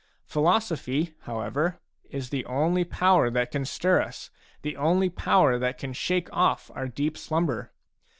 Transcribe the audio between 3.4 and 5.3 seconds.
can stir us, the only